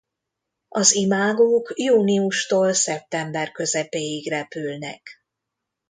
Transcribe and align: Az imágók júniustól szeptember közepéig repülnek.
Az 0.69 0.95
imágók 0.95 1.73
júniustól 1.75 2.73
szeptember 2.73 3.51
közepéig 3.51 4.29
repülnek. 4.29 5.23